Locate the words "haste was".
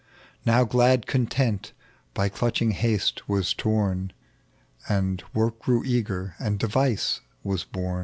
2.71-3.53